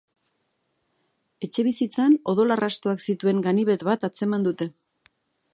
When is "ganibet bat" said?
3.49-4.11